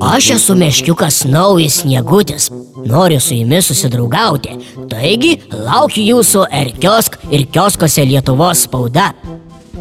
[0.00, 2.50] Aš esu meškiukas naujas sniegutis,
[2.86, 4.56] noriu su jumis susidraugauti,
[4.90, 9.12] taigi laukiu jūsų ir kiosk ir kioskose Lietuvos spauda.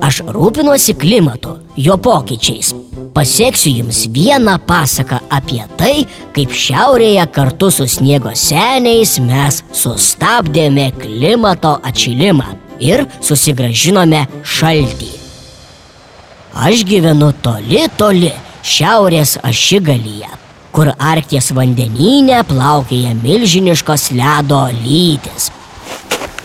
[0.02, 2.72] Aš rūpinuosi klimatu, jo pokyčiais.
[3.14, 6.06] Pasieksiu jums vieną pasaką apie tai,
[6.36, 15.12] kaip šiaurėje kartu su sniego seniais mes sustabdėme klimato atšilimą ir susigražinome šaltį.
[16.52, 18.32] Aš gyvenu toli, toli,
[18.64, 20.30] šiaurės ašigalyje,
[20.72, 25.50] kur Arkties vandenyne plaukėja milžiniškos ledo lytis.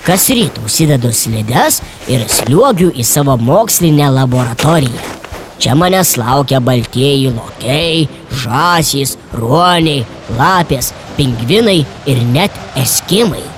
[0.06, 5.14] Kas ryt užsidedu slides ir sliuogiu į savo mokslinę laboratoriją.
[5.58, 8.06] Čia manęs laukia baltieji lokiai,
[8.42, 10.05] žasys, ruoniai,
[10.38, 13.55] lapės, pingvinai ir net eskimai.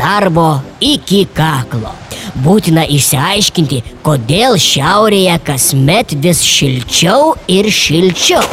[0.00, 0.46] Darbo
[0.80, 1.92] iki kaklo.
[2.40, 8.46] Būtina išsiaiškinti, kodėl šiaurėje kasmet vis šilčiau ir šilčiau.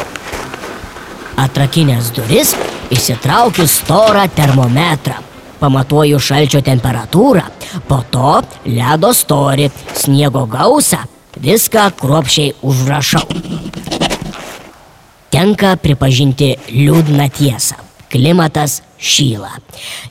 [1.40, 2.52] Atrakinęs duris,
[2.92, 5.22] išsitraukiu storą termometrą
[5.60, 7.44] pamatuoju šalčio temperatūrą,
[7.90, 11.02] po to ledo storį, sniego gausą,
[11.42, 13.26] viską kruopšiai užrašau.
[15.34, 17.87] Tenka pripažinti liūdną tiesą.
[18.12, 19.50] Klimatas šyla.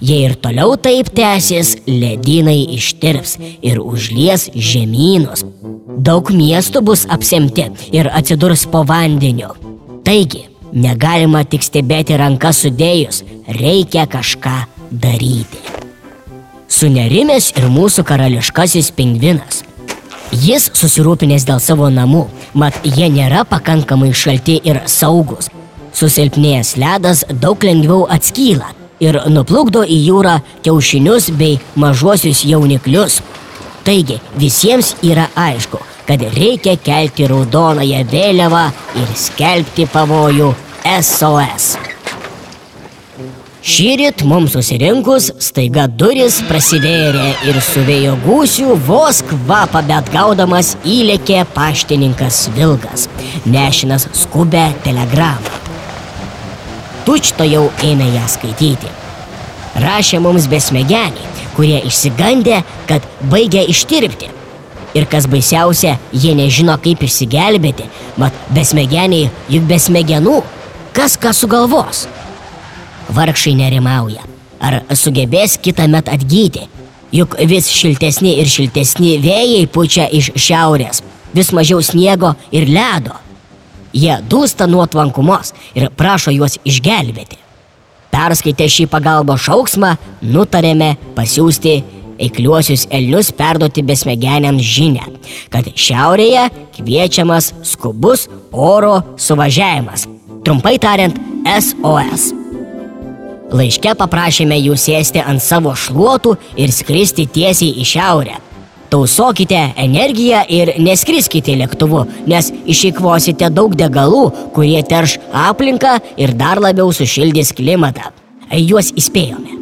[0.00, 5.46] Jei ir toliau taip tęsis, ledynai ištirps ir užlies žemynus.
[5.96, 9.54] Daug miestų bus apsemti ir atsidurs po vandeniu.
[10.04, 14.58] Taigi, negalima tik stebėti rankas sudėjus, reikia kažką
[14.90, 15.64] daryti.
[16.68, 19.62] Sunerimęs ir mūsų karališkasis pingvinas.
[20.34, 22.26] Jis susirūpinęs dėl savo namų,
[22.58, 25.48] mat jie nėra pakankamai šalti ir saugus.
[25.96, 28.68] Susilpnėjęs ledas daug lengviau atskyla
[29.00, 30.34] ir nuplukdo į jūrą
[30.66, 33.22] kiaušinius bei mažuosius jauniklius.
[33.86, 38.66] Taigi visiems yra aišku, kad reikia kelti raudonąją vėliavą
[39.00, 40.52] ir skelbti pavojų
[41.00, 41.74] SOS.
[43.66, 51.42] Šįryt mums susirinkus, staiga duris prasivėrė ir su vėjo gūsiu vos kvapą bet gaudamas įlėkė
[51.56, 53.08] paštininkas Vilgas,
[53.48, 55.65] nešinas skubę telegramą.
[57.06, 58.88] Tučto jau ėmė ją skaityti.
[59.78, 64.32] Rašė mums besmegeniai, kurie išsigandė, kad baigia ištirpti.
[64.96, 67.86] Ir kas baisiausia, jie nežino, kaip išsigelbėti,
[68.18, 70.40] mat besmegeniai juk besmegenų,
[70.96, 72.06] kas ką sugalvos.
[73.14, 74.24] Vargšai nerimauja.
[74.58, 76.64] Ar sugebės kitą metą atgyti?
[77.14, 81.04] Juk vis šiltesni ir šiltesni vėjai pučia iš šiaurės,
[81.36, 83.14] vis mažiau sniego ir ledo.
[83.94, 87.38] Jie dūsta nuo tvankumos ir prašo juos išgelbėti.
[88.12, 89.92] Perskaitę šį pagalbos šauksmą,
[90.24, 91.74] nutarėme pasiūsti
[92.22, 95.04] eikliuosius elnius perduoti besmegeniams žinę,
[95.52, 96.46] kad šiaurėje
[96.78, 100.06] kviečiamas skubus oro suvažiavimas.
[100.46, 102.30] Trumpai tariant, SOS.
[103.56, 108.40] Laiške paprašėme jų sėsti ant savo šluotų ir skristi tiesiai į šiaurę.
[108.90, 116.92] Tausokite energiją ir neskriskite lėktuvu, nes išeikvosite daug degalų, kurie terš aplinką ir dar labiau
[116.94, 118.12] sušildys klimatą.
[118.54, 119.56] Juos įspėjome.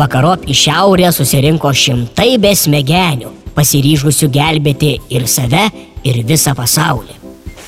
[0.00, 5.66] Vakarop į šiaurę susirinko šimtai besmegenių, pasiryžusių gelbėti ir save,
[6.06, 7.18] ir visą pasaulį.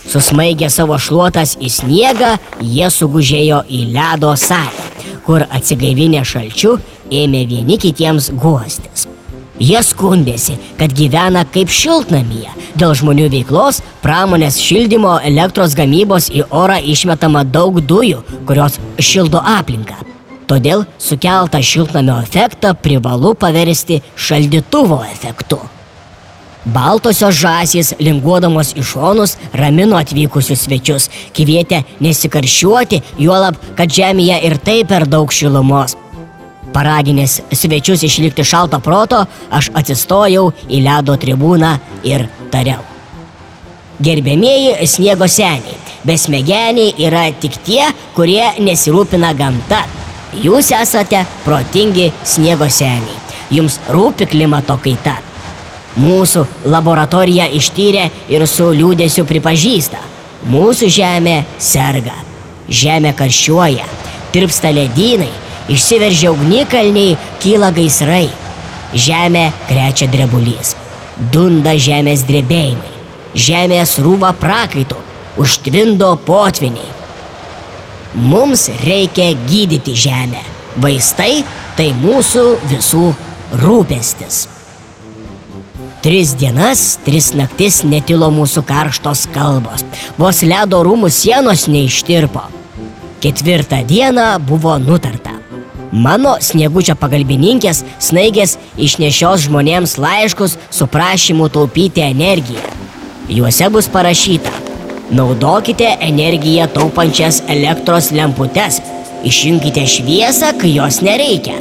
[0.09, 4.89] Susmaigę savo šluotas į sniegą, jie sugužėjo į ledo salę,
[5.27, 6.79] kur atsigaivinę šalčiu
[7.13, 9.12] ėmė vieni kitiems guostis.
[9.63, 12.51] Jie skundėsi, kad gyvena kaip šiltnamyje.
[12.81, 20.01] Dėl žmonių veiklos, pramonės šildymo, elektros gamybos į orą išmetama daug dujų, kurios šildo aplinką.
[20.51, 25.61] Todėl sukeltą šiltnamio efektą privalu paversti šaldytuvo efektu.
[26.67, 31.09] Baltosios žąsys, linguodamos į šonus, ramino atvykusius svečius,
[31.39, 36.02] kvietė nesikaršiuoti, juolab, kad žemėje ir taip per daug šilumos.
[36.73, 41.73] Paraginęs svečius išlikti šalto proto, aš atsistojau į ledo tribūną
[42.09, 42.81] ir tariau.
[44.03, 45.77] Gerbėmieji sniego seniai,
[46.09, 47.85] besmegeniai yra tik tie,
[48.17, 49.85] kurie nesirūpina gamta.
[50.43, 53.21] Jūs esate protingi sniego seniai.
[53.53, 55.19] Jums rūpi klimato kaita.
[56.01, 60.01] Mūsų laboratorija ištyrė ir su liūdėsiu pripažįsta.
[60.49, 62.17] Mūsų žemė serga.
[62.73, 63.85] Žemė karščiuoja,
[64.33, 65.29] tirpsta ledynai,
[65.73, 68.29] išsiveržia ugnikalniai, kyla gaisrai.
[68.93, 70.75] Žemė krečia drebulys.
[71.33, 72.93] Dunda žemės drebėjimai.
[73.33, 74.99] Žemės rūva prakaitų,
[75.41, 76.91] užtvindo potviniai.
[78.15, 80.43] Mums reikia gydyti žemę.
[80.77, 81.45] Vaistai
[81.77, 83.07] tai mūsų visų
[83.63, 84.47] rūpestis.
[86.03, 89.85] Tris dienas, tris naktis netilo mūsų karštos kalbos.
[90.19, 92.43] Vos ledo rūmų sienos neištirpo.
[93.23, 95.42] Ketvirtą dieną buvo nutarta.
[95.93, 102.65] Mano sniegučio pagalbininkės snaigės išnešios žmonėms laiškus su prašymu taupyti energiją.
[103.29, 104.55] Juose bus parašyta,
[105.13, 108.81] naudokite energiją taupančias elektros lemputes,
[109.29, 111.59] išjunkite šviesą, kai jos nereikia.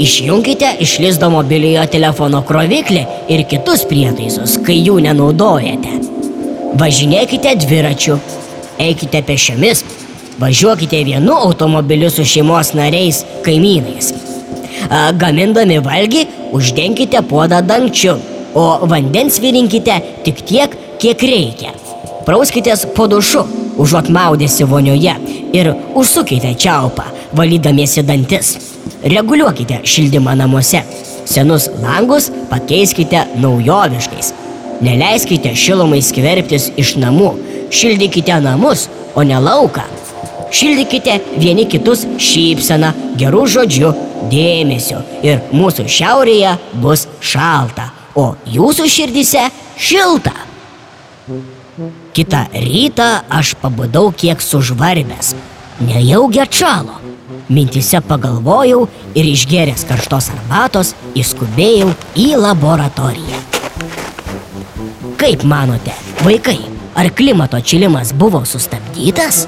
[0.00, 5.98] Išjunkite iš lizdo mobiliojo telefono kroviklį ir kitus prietaisus, kai jų nenaudojate.
[6.80, 8.16] Važinėkite dviračiu,
[8.80, 9.84] eikite pešiomis,
[10.38, 14.12] važiuokite vienu automobiliu su šeimos nariais, kaimynais.
[15.20, 16.24] Gamindami valgį,
[16.54, 18.16] uždenkite puodą dangčiu,
[18.54, 21.74] o vandens virinkite tik tiek, kiek reikia.
[22.26, 23.44] Prauskitės po dušu,
[23.80, 25.14] užuot maudėsi vonioje
[25.56, 27.06] ir užsukite čiaupą,
[27.36, 28.56] valydamiesi dantis.
[29.04, 30.82] Reguliuokite šildymą namuose.
[31.28, 34.32] Senus langus pakeiskite naujoviškais.
[34.80, 37.34] Neleiskite šilumai skverbtis iš namų.
[37.74, 39.84] Šildykite namus, o ne lauką.
[40.52, 43.92] Šildykite vieni kitus šypseną, gerų žodžių,
[44.32, 50.34] dėmesio ir mūsų šiaurėje bus šalta, o jūsų širdise šilta.
[52.16, 55.34] Kita rytą aš pabudau kiek sužvarbęs.
[55.84, 56.96] Nejaugi atšalo.
[57.48, 63.44] Mintise pagalvojau ir išgeręs karštos arbatos įskubėjau į laboratoriją.
[65.18, 65.94] Kaip manote,
[66.26, 66.58] vaikai,
[66.98, 69.46] ar klimato atšilimas buvo sustabdytas?